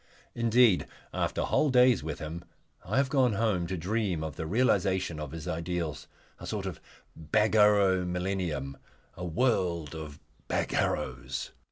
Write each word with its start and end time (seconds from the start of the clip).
Indeed, 0.33 0.87
after 1.13 1.43
whole 1.43 1.69
days 1.69 2.01
with 2.01 2.17
him 2.17 2.43
I 2.83 2.97
have 2.97 3.07
gone 3.07 3.33
home 3.33 3.67
to 3.67 3.77
dream 3.77 4.23
of 4.23 4.35
the 4.35 4.47
realisation 4.47 5.19
of 5.19 5.29
his 5.31 5.47
ideals, 5.47 6.07
a 6.39 6.47
sort 6.47 6.65
of 6.65 6.81
Bagarrow 7.15 8.03
millennium, 8.07 8.77
a 9.15 9.23
world 9.25 9.93
of 9.93 10.19
Bagarrows. 10.47 11.51